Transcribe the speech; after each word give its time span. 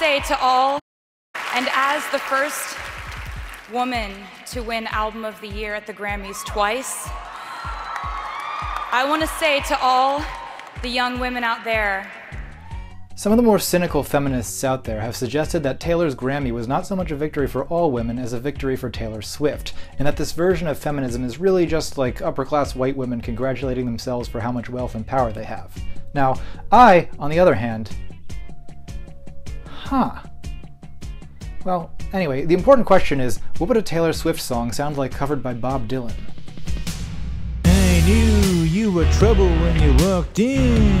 say 0.00 0.18
to 0.20 0.40
all, 0.40 0.78
and 1.54 1.68
as 1.74 2.02
the 2.10 2.18
first 2.18 2.74
woman 3.70 4.10
to 4.46 4.62
win 4.62 4.86
Album 4.86 5.26
of 5.26 5.38
the 5.42 5.48
Year 5.48 5.74
at 5.74 5.86
the 5.86 5.92
Grammys 5.92 6.42
twice, 6.46 7.06
I 8.92 9.04
want 9.06 9.20
to 9.20 9.28
say 9.28 9.60
to 9.68 9.78
all 9.82 10.24
the 10.80 10.88
young 10.88 11.20
women 11.20 11.44
out 11.44 11.64
there 11.64 12.10
some 13.14 13.32
of 13.32 13.36
the 13.36 13.42
more 13.42 13.58
cynical 13.58 14.02
feminists 14.02 14.64
out 14.64 14.84
there 14.84 15.02
have 15.02 15.14
suggested 15.14 15.62
that 15.64 15.78
Taylor's 15.78 16.14
Grammy 16.14 16.52
was 16.52 16.66
not 16.66 16.86
so 16.86 16.96
much 16.96 17.10
a 17.10 17.16
victory 17.16 17.46
for 17.46 17.66
all 17.66 17.92
women 17.92 18.18
as 18.18 18.32
a 18.32 18.40
victory 18.40 18.76
for 18.76 18.88
Taylor 18.88 19.20
Swift, 19.20 19.74
and 19.98 20.08
that 20.08 20.16
this 20.16 20.32
version 20.32 20.66
of 20.66 20.78
feminism 20.78 21.22
is 21.22 21.38
really 21.38 21.66
just 21.66 21.98
like 21.98 22.22
upper 22.22 22.46
class 22.46 22.74
white 22.74 22.96
women 22.96 23.20
congratulating 23.20 23.84
themselves 23.84 24.26
for 24.26 24.40
how 24.40 24.50
much 24.50 24.70
wealth 24.70 24.94
and 24.94 25.06
power 25.06 25.30
they 25.30 25.44
have. 25.44 25.76
Now, 26.14 26.40
I, 26.72 27.10
on 27.18 27.28
the 27.28 27.38
other 27.38 27.52
hand, 27.54 27.94
huh. 29.90 30.22
Well, 31.64 31.90
anyway, 32.12 32.44
the 32.44 32.54
important 32.54 32.86
question 32.86 33.18
is 33.20 33.40
what 33.58 33.66
would 33.68 33.76
a 33.76 33.82
Taylor 33.82 34.12
Swift 34.12 34.40
song 34.40 34.70
sound 34.70 34.96
like 34.96 35.10
covered 35.10 35.42
by 35.42 35.52
Bob 35.52 35.88
Dylan? 35.88 36.14
I 37.64 38.02
knew 38.06 38.62
you 38.62 38.92
were 38.92 39.10
trouble 39.12 39.48
when 39.48 39.82
you 39.82 40.06
walked 40.06 40.38
in. 40.38 40.96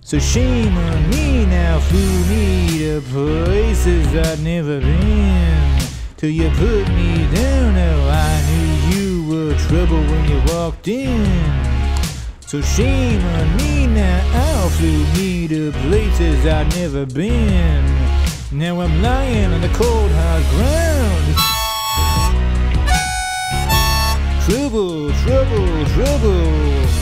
So 0.00 0.18
shame 0.18 0.74
on 0.76 1.10
me 1.10 1.44
now, 1.44 1.80
flew 1.80 2.24
me 2.30 2.78
to 2.78 3.02
places 3.02 4.06
I'd 4.14 4.40
never 4.40 4.80
been. 4.80 5.82
Till 6.16 6.30
you 6.30 6.48
put 6.50 6.88
me 6.88 7.28
down, 7.34 7.76
oh, 7.76 8.08
I 8.08 8.34
knew 8.48 8.96
you 8.96 9.28
were 9.28 9.54
trouble 9.68 10.00
when 10.00 10.30
you 10.30 10.42
walked 10.54 10.88
in. 10.88 11.26
So 12.40 12.62
shame 12.62 13.22
on 13.22 13.56
me 13.58 13.86
now, 13.86 14.41
flew 14.68 15.04
me 15.14 15.48
to 15.48 15.72
places 15.88 16.46
I'd 16.46 16.68
never 16.76 17.04
been. 17.06 17.84
Now 18.52 18.80
I'm 18.80 19.02
lying 19.02 19.52
on 19.52 19.60
the 19.60 19.68
cold 19.68 20.10
hard 20.12 20.44
ground. 20.54 21.24
Trouble, 24.44 25.10
trouble, 25.22 25.84
trouble. 25.94 26.92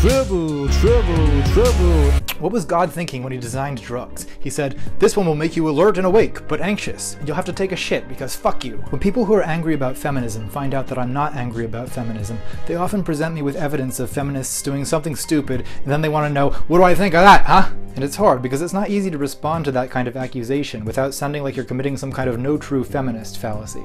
Trouble, 0.00 0.68
trouble, 0.68 1.42
trouble. 1.52 2.27
What 2.40 2.52
was 2.52 2.64
God 2.64 2.92
thinking 2.92 3.24
when 3.24 3.32
he 3.32 3.38
designed 3.38 3.82
drugs? 3.82 4.26
He 4.38 4.48
said, 4.48 4.78
this 5.00 5.16
one 5.16 5.26
will 5.26 5.34
make 5.34 5.56
you 5.56 5.68
alert 5.68 5.96
and 5.96 6.06
awake, 6.06 6.46
but 6.46 6.60
anxious, 6.60 7.14
and 7.14 7.26
you'll 7.26 7.34
have 7.34 7.44
to 7.46 7.52
take 7.52 7.72
a 7.72 7.76
shit 7.76 8.08
because 8.08 8.36
fuck 8.36 8.64
you. 8.64 8.76
When 8.90 9.00
people 9.00 9.24
who 9.24 9.34
are 9.34 9.42
angry 9.42 9.74
about 9.74 9.96
feminism 9.96 10.48
find 10.48 10.72
out 10.72 10.86
that 10.86 10.98
I'm 10.98 11.12
not 11.12 11.34
angry 11.34 11.64
about 11.64 11.88
feminism, 11.88 12.38
they 12.66 12.76
often 12.76 13.02
present 13.02 13.34
me 13.34 13.42
with 13.42 13.56
evidence 13.56 13.98
of 13.98 14.08
feminists 14.08 14.62
doing 14.62 14.84
something 14.84 15.16
stupid, 15.16 15.66
and 15.82 15.92
then 15.92 16.00
they 16.00 16.08
want 16.08 16.28
to 16.28 16.32
know, 16.32 16.50
what 16.68 16.78
do 16.78 16.84
I 16.84 16.94
think 16.94 17.14
of 17.14 17.22
that, 17.22 17.44
huh? 17.44 17.70
And 17.96 18.04
it's 18.04 18.16
hard 18.16 18.40
because 18.40 18.62
it's 18.62 18.72
not 18.72 18.90
easy 18.90 19.10
to 19.10 19.18
respond 19.18 19.64
to 19.64 19.72
that 19.72 19.90
kind 19.90 20.06
of 20.06 20.16
accusation 20.16 20.84
without 20.84 21.14
sounding 21.14 21.42
like 21.42 21.56
you're 21.56 21.64
committing 21.64 21.96
some 21.96 22.12
kind 22.12 22.30
of 22.30 22.38
no 22.38 22.56
true 22.56 22.84
feminist 22.84 23.38
fallacy. 23.38 23.84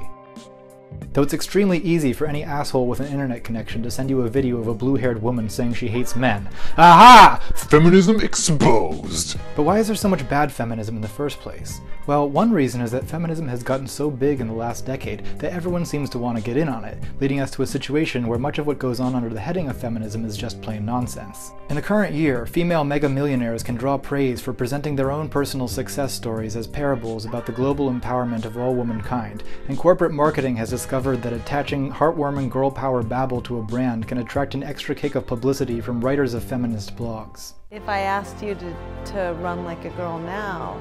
Though 1.13 1.21
it's 1.21 1.33
extremely 1.33 1.77
easy 1.77 2.11
for 2.11 2.25
any 2.25 2.43
asshole 2.43 2.87
with 2.87 2.99
an 2.99 3.05
internet 3.05 3.43
connection 3.43 3.83
to 3.83 3.91
send 3.91 4.09
you 4.09 4.21
a 4.21 4.29
video 4.29 4.57
of 4.57 4.67
a 4.67 4.73
blue-haired 4.73 5.21
woman 5.21 5.47
saying 5.47 5.75
she 5.75 5.87
hates 5.87 6.15
men. 6.15 6.49
Aha! 6.75 7.39
Feminism 7.53 8.19
exposed! 8.19 9.37
But 9.55 9.61
why 9.61 9.77
is 9.77 9.85
there 9.85 9.95
so 9.95 10.09
much 10.09 10.27
bad 10.27 10.51
feminism 10.51 10.95
in 10.95 11.03
the 11.03 11.07
first 11.07 11.39
place? 11.39 11.81
Well, 12.07 12.27
one 12.27 12.51
reason 12.51 12.81
is 12.81 12.89
that 12.91 13.07
feminism 13.07 13.47
has 13.47 13.61
gotten 13.61 13.87
so 13.87 14.09
big 14.09 14.41
in 14.41 14.47
the 14.47 14.53
last 14.53 14.87
decade 14.87 15.23
that 15.37 15.53
everyone 15.53 15.85
seems 15.85 16.09
to 16.09 16.19
want 16.19 16.37
to 16.37 16.43
get 16.43 16.57
in 16.57 16.67
on 16.67 16.83
it, 16.83 16.97
leading 17.21 17.39
us 17.39 17.51
to 17.51 17.61
a 17.61 17.67
situation 17.67 18.27
where 18.27 18.39
much 18.39 18.57
of 18.57 18.65
what 18.65 18.79
goes 18.79 18.99
on 18.99 19.13
under 19.13 19.29
the 19.29 19.39
heading 19.39 19.69
of 19.69 19.77
feminism 19.77 20.25
is 20.25 20.35
just 20.35 20.61
plain 20.63 20.83
nonsense. 20.83 21.51
In 21.69 21.75
the 21.75 21.81
current 21.81 22.13
year, 22.13 22.45
female 22.45 22.83
mega 22.83 23.07
millionaires 23.07 23.63
can 23.63 23.75
draw 23.75 23.97
praise 23.97 24.41
for 24.41 24.51
presenting 24.51 24.95
their 24.95 25.11
own 25.11 25.29
personal 25.29 25.67
success 25.67 26.11
stories 26.11 26.55
as 26.55 26.67
parables 26.67 27.25
about 27.25 27.45
the 27.45 27.51
global 27.51 27.89
empowerment 27.89 28.45
of 28.45 28.57
all 28.57 28.73
womankind, 28.73 29.43
and 29.69 29.77
corporate 29.77 30.11
marketing 30.11 30.55
has 30.57 30.73
discovered 31.03 31.21
that 31.21 31.33
attaching 31.33 31.91
heartwarming 31.91 32.49
girl 32.49 32.71
power 32.71 33.03
babble 33.03 33.41
to 33.41 33.59
a 33.59 33.61
brand 33.61 34.07
can 34.07 34.19
attract 34.19 34.55
an 34.55 34.63
extra 34.63 34.95
kick 34.95 35.15
of 35.15 35.27
publicity 35.27 35.81
from 35.81 35.99
writers 35.99 36.33
of 36.33 36.41
feminist 36.41 36.95
blogs. 36.95 37.55
If 37.71 37.89
I 37.89 37.99
asked 37.99 38.41
you 38.41 38.55
to, 38.55 38.75
to 39.11 39.37
run 39.41 39.65
like 39.65 39.83
a 39.83 39.89
girl 39.89 40.17
now, 40.17 40.79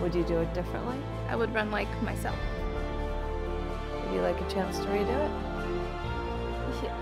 would 0.00 0.14
you 0.14 0.22
do 0.22 0.38
it 0.38 0.54
differently? 0.54 0.96
I 1.28 1.34
would 1.34 1.52
run 1.52 1.72
like 1.72 1.88
myself. 2.00 2.38
Would 4.04 4.14
you 4.14 4.20
like 4.20 4.40
a 4.40 4.48
chance 4.48 4.78
to 4.78 4.84
redo 4.84 5.08
it? 5.10 5.32
Yeah. 6.84 6.94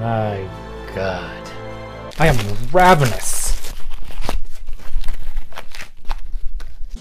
My 0.00 0.48
god. 0.96 1.50
I 2.18 2.26
am 2.26 2.36
ravenous. 2.72 3.41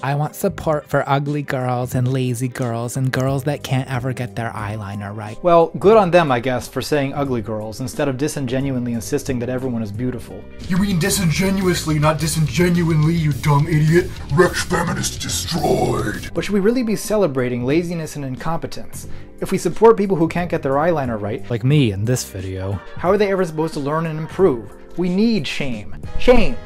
I 0.03 0.15
want 0.15 0.35
support 0.35 0.87
for 0.87 1.07
ugly 1.07 1.43
girls 1.43 1.93
and 1.93 2.11
lazy 2.11 2.47
girls 2.47 2.97
and 2.97 3.11
girls 3.11 3.43
that 3.43 3.61
can't 3.61 3.87
ever 3.89 4.13
get 4.13 4.35
their 4.35 4.49
eyeliner 4.49 5.15
right. 5.15 5.41
Well, 5.43 5.67
good 5.77 5.95
on 5.95 6.09
them, 6.09 6.31
I 6.31 6.39
guess, 6.39 6.67
for 6.67 6.81
saying 6.81 7.13
ugly 7.13 7.41
girls 7.41 7.81
instead 7.81 8.07
of 8.07 8.17
disingenuinely 8.17 8.93
insisting 8.93 9.37
that 9.39 9.49
everyone 9.49 9.83
is 9.83 9.91
beautiful. 9.91 10.43
You 10.67 10.77
mean 10.77 10.97
disingenuously, 10.97 11.99
not 11.99 12.17
disingenuinely, 12.17 13.13
you 13.13 13.31
dumb 13.31 13.67
idiot? 13.67 14.09
Rex 14.33 14.63
feminist 14.63 15.21
destroyed. 15.21 16.31
But 16.33 16.45
should 16.45 16.53
we 16.53 16.61
really 16.61 16.83
be 16.83 16.95
celebrating 16.95 17.63
laziness 17.63 18.15
and 18.15 18.25
incompetence? 18.25 19.07
If 19.39 19.51
we 19.51 19.59
support 19.59 19.97
people 19.97 20.17
who 20.17 20.27
can't 20.27 20.49
get 20.49 20.63
their 20.63 20.73
eyeliner 20.73 21.21
right, 21.21 21.47
like 21.51 21.63
me 21.63 21.91
in 21.91 22.05
this 22.05 22.23
video, 22.23 22.73
how 22.97 23.11
are 23.11 23.17
they 23.17 23.31
ever 23.31 23.45
supposed 23.45 23.75
to 23.75 23.79
learn 23.79 24.07
and 24.07 24.17
improve? 24.17 24.71
We 24.97 25.09
need 25.09 25.45
shame. 25.45 25.95
Shame! 26.17 26.57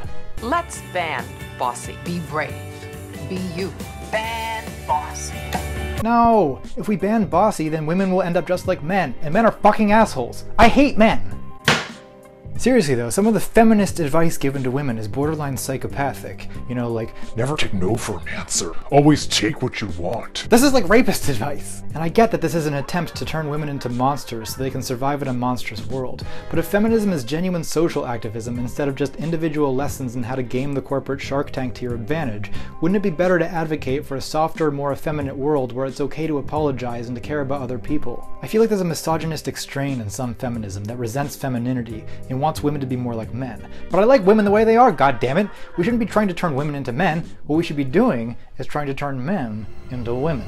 Let's 0.42 0.82
ban 0.94 1.26
Bossy. 1.58 1.98
Be 2.04 2.20
brave 2.30 2.75
be 3.30 3.42
you. 3.56 3.74
Ban 4.12 4.64
bossy. 4.88 5.34
No! 6.04 6.62
If 6.78 6.88
we 6.88 6.96
ban 6.96 7.26
bossy, 7.26 7.70
then 7.70 7.86
women 7.86 8.12
will 8.12 8.22
end 8.22 8.38
up 8.38 8.48
just 8.48 8.68
like 8.68 8.84
men, 8.84 9.16
and 9.22 9.34
men 9.34 9.46
are 9.46 9.52
fucking 9.52 9.92
assholes. 9.92 10.46
I 10.60 10.68
hate 10.68 10.98
men! 10.98 11.35
Seriously 12.58 12.96
though, 12.96 13.10
some 13.10 13.28
of 13.28 13.34
the 13.34 13.40
feminist 13.40 14.00
advice 14.00 14.38
given 14.38 14.64
to 14.64 14.72
women 14.72 14.98
is 14.98 15.10
borderline 15.10 15.58
psychopathic. 15.58 16.48
You 16.70 16.76
know, 16.76 16.90
like, 16.90 17.14
never 17.36 17.58
take 17.58 17.74
no 17.74 17.96
for 17.96 18.20
an 18.20 18.28
answer. 18.30 18.72
Always 18.92 19.28
take 19.28 19.62
what 19.62 19.82
you 19.82 19.88
want. 20.00 20.48
This 20.50 20.64
is 20.64 20.74
like 20.74 20.88
rapist 20.88 21.28
advice. 21.30 21.84
And 21.94 22.04
I 22.04 22.10
get 22.10 22.32
that 22.32 22.42
this 22.42 22.56
is 22.56 22.66
an 22.66 22.76
attempt 22.76 23.16
to 23.16 23.26
turn 23.26 23.50
women 23.50 23.70
into 23.70 23.90
monsters 23.90 24.50
so 24.50 24.64
they 24.64 24.70
can 24.70 24.82
survive 24.82 25.22
in 25.22 25.28
a 25.28 25.34
monstrous 25.34 25.86
world. 25.88 26.26
But 26.50 26.60
if 26.60 26.68
feminism 26.68 27.12
is 27.12 27.24
genuine 27.24 27.64
social 27.64 28.06
activism 28.06 28.58
instead 28.58 28.88
of 28.88 28.96
just 28.96 29.16
individual 29.18 29.76
lessons 29.76 30.16
in 30.16 30.24
how 30.24 30.36
to 30.36 30.44
game 30.44 30.74
the 30.74 30.82
corporate 30.82 31.22
shark 31.22 31.52
tank 31.52 31.74
to 31.76 31.84
your 31.84 31.96
advantage, 31.96 32.52
wouldn't 32.80 32.98
it 32.98 33.04
be 33.04 33.10
better 33.10 33.38
to 33.38 33.48
advocate 33.48 34.06
for 34.06 34.16
a 34.16 34.22
softer, 34.22 34.72
more 34.72 34.94
effeminate 34.94 35.36
world 35.36 35.74
where 35.74 35.86
it's 35.86 36.02
okay 36.02 36.26
to 36.26 36.38
apologize 36.38 37.08
and 37.08 37.16
to 37.16 37.22
care 37.22 37.42
about 37.42 37.62
other 37.62 37.80
people? 37.80 38.30
I 38.42 38.48
feel 38.48 38.62
like 38.62 38.70
there's 38.70 38.82
a 38.82 38.86
misogynistic 38.86 39.58
strain 39.58 40.02
in 40.02 40.10
some 40.10 40.36
feminism 40.36 40.84
that 40.86 40.98
resents 40.98 41.36
femininity 41.36 42.04
and 42.30 42.45
wants 42.46 42.62
women 42.62 42.80
to 42.80 42.86
be 42.86 42.96
more 42.96 43.16
like 43.16 43.34
men. 43.34 43.60
But 43.90 44.02
I 44.02 44.04
like 44.04 44.24
women 44.24 44.46
the 44.46 44.52
way 44.52 44.64
they 44.64 44.78
are, 44.78 44.92
God 44.92 45.20
damn 45.20 45.40
it! 45.40 45.50
We 45.78 45.84
shouldn't 45.84 46.00
be 46.00 46.06
trying 46.06 46.28
to 46.28 46.34
turn 46.36 46.54
women 46.54 46.76
into 46.76 46.92
men. 46.92 47.26
What 47.48 47.56
we 47.56 47.64
should 47.64 47.76
be 47.76 47.84
doing 47.84 48.38
is 48.60 48.68
trying 48.68 48.86
to 48.86 48.94
turn 48.94 49.26
men 49.26 49.66
into 49.90 50.14
women. 50.14 50.48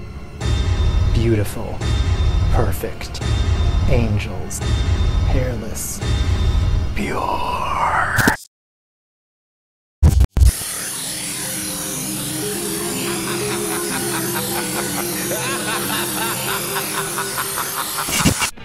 Beautiful. 1.16 1.76
Perfect. 2.52 3.20
Angels. 3.90 4.60
Hairless. 5.30 6.00
Pure. 6.94 7.67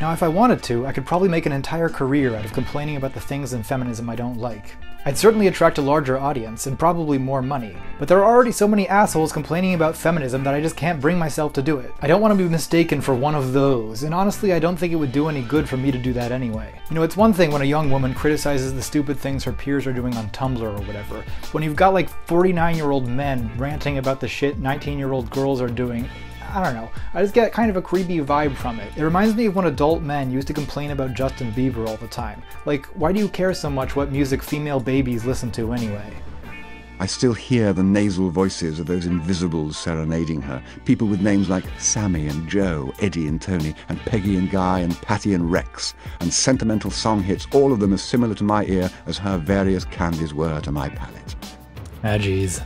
Now, 0.03 0.13
if 0.13 0.25
I 0.25 0.27
wanted 0.27 0.65
to, 0.65 0.85
I 0.85 0.91
could 0.91 1.07
probably 1.07 1.29
make 1.29 1.47
an 1.47 1.53
entire 1.53 1.89
career 1.89 2.35
out 2.35 2.45
of 2.45 2.53
complaining 2.53 2.97
about 2.97 3.15
the 3.15 3.21
things 3.21 3.53
in 3.53 3.63
feminism 3.63 4.11
I 4.11 4.17
don't 4.17 4.37
like. 4.37 4.75
I'd 5.07 5.17
certainly 5.17 5.47
attract 5.47 5.79
a 5.79 5.83
larger 5.83 6.19
audience, 6.19 6.67
and 6.67 6.77
probably 6.77 7.19
more 7.19 7.41
money, 7.41 7.77
but 8.01 8.09
there 8.09 8.19
are 8.19 8.35
already 8.35 8.51
so 8.51 8.67
many 8.67 8.89
assholes 8.89 9.31
complaining 9.31 9.75
about 9.75 9.97
feminism 9.97 10.43
that 10.43 10.55
I 10.55 10.61
just 10.61 10.77
can't 10.77 11.01
bring 11.01 11.19
myself 11.19 11.53
to 11.53 11.63
do 11.63 11.79
it. 11.79 11.93
I 12.03 12.09
don't 12.09 12.21
want 12.21 12.37
to 12.37 12.45
be 12.45 12.51
mistaken 12.51 13.01
for 13.01 13.15
one 13.15 13.37
of 13.37 13.53
those, 13.53 14.03
and 14.03 14.13
honestly 14.13 14.53
I 14.53 14.59
don't 14.59 14.77
think 14.77 14.93
it 14.93 14.97
would 14.97 15.13
do 15.13 15.29
any 15.29 15.43
good 15.43 15.69
for 15.69 15.77
me 15.77 15.93
to 15.93 15.99
do 15.99 16.13
that 16.15 16.33
anyway. 16.33 16.75
You 16.91 16.97
know, 16.97 17.05
it's 17.05 17.17
one 17.17 17.33
thing 17.33 17.53
when 17.53 17.63
a 17.63 17.65
young 17.67 17.89
woman 17.89 18.13
criticizes 18.13 18.75
the 18.75 18.83
stupid 18.83 19.21
things 19.21 19.45
her 19.45 19.53
peers 19.53 19.87
are 19.87 19.93
doing 19.93 20.17
on 20.17 20.31
Tumblr 20.31 20.61
or 20.61 20.83
whatever, 20.85 21.25
when 21.53 21.63
you've 21.63 21.77
got 21.77 21.95
like 21.95 22.09
49 22.27 22.75
year 22.75 22.91
old 22.91 23.07
men 23.07 23.53
ranting 23.57 23.99
about 23.99 24.19
the 24.19 24.27
shit 24.27 24.59
19 24.59 24.99
year 24.99 25.13
old 25.13 25.31
girls 25.31 25.61
are 25.61 25.69
doing, 25.69 26.09
I 26.53 26.63
don't 26.63 26.75
know. 26.75 26.91
I 27.15 27.23
just 27.23 27.33
get 27.33 27.53
kind 27.53 27.71
of 27.71 27.77
a 27.77 27.83
creepy 27.83 28.19
vibe 28.21 28.55
from 28.57 28.79
it. 28.79 28.93
It 28.97 29.03
reminds 29.03 29.35
me 29.35 29.47
of 29.47 29.57
when 29.57 29.67
adult 29.67 30.03
men 30.03 30.31
used 30.31 30.47
to 30.49 30.53
complain 30.53 30.91
about 30.91 31.15
Justin 31.15 31.51
Bieber 31.53 31.89
all 31.89 31.97
the 31.97 32.09
time. 32.09 32.43
Like, 32.67 32.87
why 32.87 33.13
do 33.13 33.19
you 33.19 33.29
care 33.29 33.55
so 33.55 33.71
much 33.71 33.97
what 33.97 34.13
music 34.13 34.43
female 34.43 34.79
babies 34.79 35.25
listen 35.25 35.51
to 35.53 35.73
anyway? 35.73 36.13
I 37.01 37.07
still 37.07 37.33
hear 37.33 37.73
the 37.73 37.83
nasal 37.83 38.31
voices 38.31 38.79
of 38.79 38.87
those 38.87 39.07
invisibles 39.07 39.77
serenading 39.77 40.43
her. 40.43 40.63
People 40.85 41.09
with 41.09 41.21
names 41.21 41.49
like 41.49 41.65
Sammy 41.79 42.29
and 42.29 42.49
Joe, 42.49 42.93
Eddie 43.01 43.27
and 43.27 43.41
Tony, 43.41 43.75
and 43.89 43.99
Peggy 44.01 44.37
and 44.37 44.51
Guy, 44.51 44.81
and 44.81 44.95
Patty 45.03 45.35
and 45.35 45.51
Rex, 45.51 45.95
and 46.21 46.33
sentimental 46.33 46.91
song 46.91 47.23
hits, 47.23 47.49
all 47.53 47.73
of 47.73 47.81
them 47.81 47.93
as 47.93 48.03
similar 48.03 48.35
to 48.37 48.45
my 48.45 48.65
ear 48.67 48.91
as 49.07 49.19
her 49.19 49.39
various 49.39 49.85
candies 49.85 50.33
were 50.33 50.61
to 50.61 50.71
my 50.71 50.91
palate. 50.91 51.35
Ah, 52.05 52.19
jeez. 52.19 52.63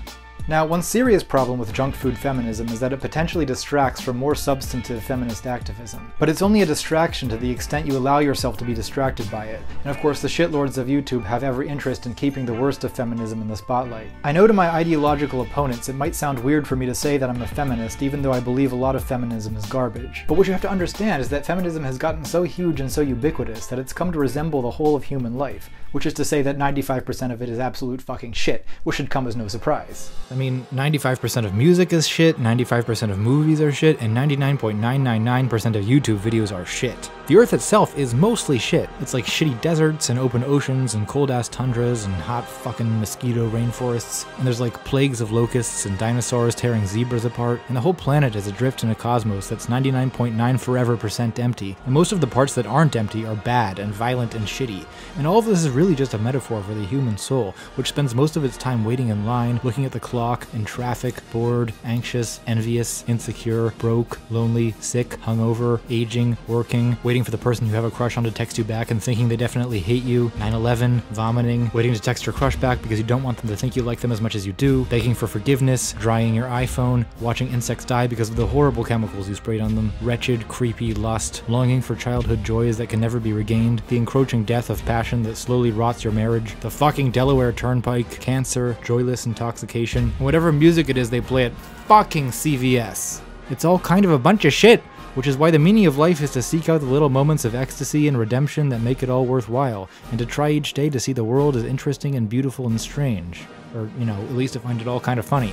Now, 0.49 0.65
one 0.65 0.81
serious 0.81 1.25
problem 1.25 1.59
with 1.59 1.73
junk 1.73 1.97
food 1.97 2.17
feminism 2.17 2.69
is 2.69 2.79
that 2.79 2.93
it 2.93 3.01
potentially 3.01 3.45
distracts 3.45 4.01
from 4.01 4.17
more 4.17 4.37
substantive 4.37 5.03
feminist 5.03 5.45
activism. 5.45 6.13
But 6.21 6.29
it's 6.29 6.41
only 6.41 6.63
a 6.63 6.67
distraction 6.67 7.29
to 7.31 7.37
the 7.37 7.51
extent 7.51 7.85
you 7.85 7.97
allow 7.97 8.21
yourself 8.21 8.57
to 8.59 8.65
be 8.65 8.73
distracted 8.73 9.29
by 9.29 9.47
it. 9.47 9.61
And 9.83 9.91
of 9.91 9.99
course, 9.99 10.23
the 10.23 10.29
shitlords 10.29 10.79
of 10.79 10.87
YouTube 10.87 11.25
have 11.25 11.43
every 11.43 11.69
interest 11.69 12.07
in 12.07 12.15
keeping 12.15 12.47
the 12.47 12.55
worst 12.55 12.85
of 12.85 12.93
feminism 12.93 13.43
in 13.43 13.49
the 13.49 13.57
spotlight. 13.57 14.07
I 14.23 14.31
know 14.31 14.47
to 14.47 14.53
my 14.53 14.71
ideological 14.71 15.43
opponents 15.43 15.89
it 15.89 15.97
might 15.97 16.15
sound 16.15 16.39
weird 16.39 16.65
for 16.65 16.77
me 16.77 16.87
to 16.87 16.95
say 16.95 17.19
that 17.19 17.29
I'm 17.29 17.43
a 17.43 17.49
feminist, 17.49 18.01
even 18.01 18.23
though 18.23 18.33
I 18.33 18.39
believe 18.39 18.71
a 18.71 18.77
lot 18.77 18.95
of 18.95 19.03
feminism 19.03 19.57
is 19.57 19.67
garbage. 19.67 20.27
But 20.29 20.35
what 20.35 20.47
you 20.47 20.53
have 20.53 20.63
to 20.63 20.71
understand 20.71 21.23
is 21.23 21.29
that 21.31 21.45
feminism 21.45 21.83
has 21.83 21.99
gotten 21.99 22.25
so 22.25 22.45
huge 22.45 22.81
and 22.81 22.93
so 22.93 23.01
ubiquitous 23.01 23.67
that 23.67 23.81
it's 23.81 23.93
come 23.93 24.13
to 24.13 24.19
resemble 24.21 24.63
the 24.63 24.71
whole 24.71 24.95
of 24.95 25.03
human 25.03 25.37
life, 25.37 25.71
which 25.91 26.07
is 26.07 26.15
to 26.15 26.25
say 26.25 26.43
that 26.43 26.57
95% 26.57 27.33
of 27.33 27.43
it 27.43 27.49
is 27.49 27.59
absolute 27.59 28.01
fucking 28.01 28.33
shit, 28.33 28.65
which 28.85 28.97
should 28.97 29.11
come 29.11 29.27
as 29.27 29.35
no 29.35 29.49
surprise. 29.49 30.13
I 30.37 30.39
mean, 30.39 30.67
95% 30.75 31.47
of 31.47 31.55
music 31.55 31.95
is 31.95 32.07
shit, 32.07 32.37
95% 32.37 33.11
of 33.11 33.19
movies 33.19 33.59
are 33.63 33.73
shit, 33.73 33.99
and 34.03 34.15
99.999% 34.15 35.77
of 35.77 35.87
YouTube 35.87 36.19
videos 36.19 36.55
are 36.55 36.67
shit. 36.67 37.11
The 37.27 37.39
Earth 37.39 37.55
itself 37.55 37.97
is 37.97 38.15
mostly 38.15 38.59
shit. 38.59 38.91
It's 39.01 39.15
like 39.15 39.25
shitty 39.25 39.59
deserts 39.63 40.11
and 40.11 40.19
open 40.19 40.45
oceans 40.45 40.93
and 40.93 41.09
cold 41.09 41.31
ass 41.31 41.49
tundras 41.49 42.05
and 42.05 42.15
hot 42.15 42.47
fucking 42.47 43.01
mosquito 43.01 43.49
rainforests. 43.49 44.27
And 44.37 44.47
there's 44.47 44.61
like 44.61 44.85
plagues 44.85 45.23
of 45.23 45.33
locusts 45.33 45.87
and 45.87 45.99
dinosaurs 45.99 46.55
tearing 46.55 46.87
zebras 46.87 47.25
apart. 47.25 47.63
And 47.69 47.77
the 47.77 47.81
whole 47.81 47.95
planet 47.95 48.37
is 48.37 48.47
adrift 48.47 48.85
in 48.85 48.91
a 48.91 48.95
cosmos 48.95 49.49
that's 49.49 49.67
99.9 49.67 50.61
forever 50.61 50.99
percent 50.99 51.41
empty. 51.41 51.77
And 51.87 51.95
most 51.95 52.13
of 52.13 52.21
the 52.21 52.27
parts 52.27 52.55
that 52.55 52.67
aren't 52.67 52.95
empty 52.95 53.25
are 53.25 53.35
bad 53.35 53.79
and 53.79 53.93
violent 53.93 54.35
and 54.35 54.47
shitty. 54.47 54.85
And 55.17 55.27
all 55.27 55.39
of 55.39 55.47
this 55.47 55.65
is 55.65 55.71
really 55.71 55.95
just 55.95 56.15
a 56.15 56.19
metaphor 56.19 56.63
for 56.63 56.75
the 56.75 56.85
human 56.85 57.17
soul, 57.17 57.55
which 57.75 57.89
spends 57.89 58.15
most 58.15 58.37
of 58.37 58.45
its 58.45 58.59
time 58.59 58.85
waiting 58.85 59.09
in 59.09 59.25
line, 59.25 59.61
looking 59.65 59.87
at 59.87 59.93
the 59.93 59.99
clock, 59.99 60.26
in 60.55 60.65
traffic, 60.65 61.15
bored, 61.33 61.73
anxious, 61.85 62.41
envious, 62.47 63.05
insecure, 63.07 63.71
broke, 63.79 64.19
lonely, 64.31 64.75
sick, 64.81 65.11
hungover, 65.21 65.81
aging, 65.89 66.37
working, 66.49 66.97
waiting 67.05 67.23
for 67.23 67.31
the 67.31 67.39
person 67.39 67.67
you 67.67 67.75
have 67.75 67.85
a 67.85 67.91
crush 67.91 68.17
on 68.17 68.25
to 68.25 68.31
text 68.31 68.59
you 68.59 68.65
back 68.65 68.91
and 68.91 69.03
thinking 69.03 69.29
they 69.29 69.37
definitely 69.37 69.79
hate 69.79 70.03
you, 70.03 70.33
9 70.39 70.53
11, 70.53 71.01
vomiting, 71.11 71.71
waiting 71.73 71.95
to 71.95 72.01
text 72.01 72.27
your 72.27 72.33
crush 72.33 72.57
back 72.57 72.83
because 72.83 72.99
you 72.99 73.05
don't 73.05 73.23
want 73.23 73.39
them 73.39 73.49
to 73.49 73.57
think 73.57 73.77
you 73.77 73.83
like 73.83 74.01
them 74.01 74.11
as 74.11 74.21
much 74.21 74.35
as 74.35 74.47
you 74.47 74.53
do, 74.55 74.85
begging 74.87 75.15
for 75.15 75.27
forgiveness, 75.27 75.93
drying 75.93 76.35
your 76.35 76.49
iPhone, 76.49 77.07
watching 77.21 77.49
insects 77.53 77.85
die 77.85 78.07
because 78.07 78.29
of 78.29 78.37
the 78.37 78.47
horrible 78.47 78.85
chemicals 78.85 79.29
you 79.29 79.35
sprayed 79.35 79.61
on 79.61 79.75
them, 79.75 79.93
wretched, 80.03 80.49
creepy 80.49 80.93
lust, 80.93 81.43
longing 81.49 81.81
for 81.81 81.95
childhood 81.95 82.43
joys 82.43 82.77
that 82.77 82.89
can 82.89 83.01
never 83.01 83.21
be 83.21 83.33
regained, 83.33 83.81
the 83.89 83.97
encroaching 83.97 84.45
death 84.45 84.71
of 84.71 84.85
passion 84.85 85.23
that 85.23 85.37
slowly 85.37 85.71
rots 85.71 86.03
your 86.03 86.13
marriage, 86.13 86.59
the 86.61 86.71
fucking 86.71 87.13
Delaware 87.13 87.53
Turnpike, 87.53 88.11
cancer, 88.21 88.77
joyless 88.83 89.27
intoxication, 89.27 90.13
whatever 90.19 90.53
music 90.53 90.89
it 90.89 90.97
is 90.97 91.11
they 91.11 91.21
play 91.21 91.45
at 91.45 91.57
fucking 91.87 92.29
CVS. 92.29 93.21
It's 93.51 93.65
all 93.65 93.79
kind 93.79 94.05
of 94.05 94.11
a 94.11 94.19
bunch 94.19 94.45
of 94.45 94.53
shit, 94.53 94.81
which 95.15 95.27
is 95.27 95.37
why 95.37 95.51
the 95.51 95.59
meaning 95.59 95.87
of 95.87 95.99
life 95.99 96.21
is 96.21 96.33
to 96.33 96.43
seek 96.43 96.69
out 96.69 96.81
the 96.81 96.87
little 96.87 97.09
moments 97.09 97.45
of 97.45 97.55
ecstasy 97.55 98.09
and 98.09 98.19
redemption 98.19 98.69
that 98.69 98.81
make 98.81 99.03
it 99.03 99.11
all 99.11 99.25
worthwhile, 99.25 99.89
and 100.11 100.19
to 100.19 100.27
try 100.27 100.51
each 100.51 100.75
day 100.75 100.91
to 100.91 101.01
see 101.01 101.13
the 101.13 101.25
world 101.25 101.57
as 101.57 101.65
interesting 101.65 102.15
and 102.15 102.29
beautiful 102.29 102.67
and 102.67 102.81
strange. 102.81 103.45
Or, 103.75 103.91
you 103.99 104.05
know, 104.05 104.15
at 104.15 104.33
least 104.33 104.55
to 104.55 104.61
find 104.61 104.81
it 104.81 104.89
all 104.89 105.01
kind 105.01 105.19
of 105.19 105.27
funny. 105.27 105.53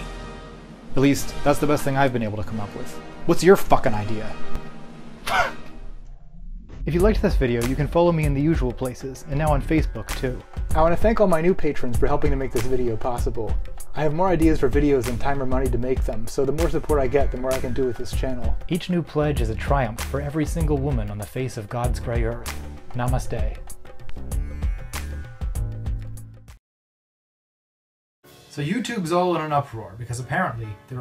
At 0.96 1.02
least, 1.02 1.34
that's 1.44 1.60
the 1.60 1.68
best 1.68 1.84
thing 1.84 1.98
I've 1.98 2.14
been 2.14 2.24
able 2.24 2.38
to 2.38 2.44
come 2.44 2.60
up 2.60 2.76
with. 2.76 2.92
What's 3.26 3.44
your 3.44 3.56
fucking 3.56 3.94
idea? 3.94 4.34
If 6.86 6.94
you 6.94 7.00
liked 7.00 7.22
this 7.22 7.38
video, 7.38 7.64
you 7.64 7.78
can 7.78 7.88
follow 7.88 8.12
me 8.12 8.26
in 8.26 8.34
the 8.34 8.42
usual 8.42 8.74
places, 8.74 9.24
and 9.30 9.40
now 9.40 9.54
on 9.54 9.62
Facebook 9.62 10.06
too. 10.20 10.38
I 10.76 10.82
want 10.82 10.94
to 10.94 11.02
thank 11.02 11.22
all 11.22 11.28
my 11.28 11.40
new 11.40 11.54
patrons 11.54 11.98
for 11.98 12.08
helping 12.08 12.30
to 12.30 12.36
make 12.36 12.52
this 12.52 12.64
video 12.64 12.98
possible. 12.98 13.56
I 13.96 14.02
have 14.02 14.16
more 14.16 14.30
ideas 14.30 14.60
for 14.60 14.72
videos 14.72 15.04
than 15.04 15.20
time 15.20 15.40
or 15.40 15.46
money 15.46 15.70
to 15.70 15.78
make 15.78 16.04
them, 16.04 16.26
so 16.26 16.46
the 16.46 16.52
more 16.52 16.68
support 16.68 17.00
I 17.00 17.06
get, 17.06 17.30
the 17.30 17.38
more 17.38 17.54
I 17.54 17.60
can 17.60 17.74
do 17.74 17.86
with 17.86 17.96
this 17.96 18.12
channel. 18.12 18.58
Each 18.68 18.90
new 18.90 19.04
pledge 19.04 19.40
is 19.40 19.52
a 19.52 19.56
triumph 19.56 20.02
for 20.02 20.20
every 20.20 20.48
single 20.48 20.78
woman 20.80 21.12
on 21.12 21.20
the 21.20 21.26
face 21.28 21.58
of 21.58 21.70
God's 21.70 22.00
grey 22.00 22.24
earth. 22.24 22.60
Namaste. 22.96 23.58
So 28.50 28.64
YouTube's 28.64 29.12
all 29.12 29.36
in 29.36 29.42
an 29.42 29.54
uproar 29.54 29.94
because 30.00 30.20
apparently 30.20 30.68
there 30.88 30.92